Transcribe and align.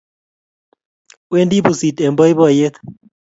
Wendi 1.31 1.57
pusit 1.65 1.97
eng 2.03 2.17
boiboiyet 2.17 2.75